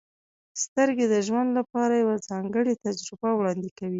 •سترګې 0.63 1.05
د 1.13 1.15
ژوند 1.27 1.49
لپاره 1.59 1.93
یوه 2.03 2.15
ځانګړې 2.29 2.73
تجربه 2.85 3.29
وړاندې 3.35 3.69
کوي. 3.77 3.89